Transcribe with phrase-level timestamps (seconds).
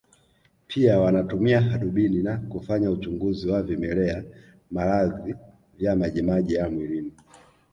[0.67, 4.23] Pia wanatumia hadubini na kufanya uchunguzi wa vimelea
[4.71, 5.35] maradhi
[5.77, 7.11] vya majimaji ya mwilini